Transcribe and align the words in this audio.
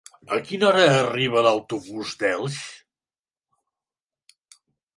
A 0.35 0.37
quina 0.45 0.65
hora 0.69 0.85
arriba 1.01 1.43
l'autobús 1.49 2.15
d'Elx? 2.23 2.57